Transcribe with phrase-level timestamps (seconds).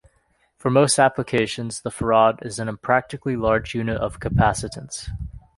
[0.57, 5.11] For most applications, the farad is an impractically large unit of capacitance.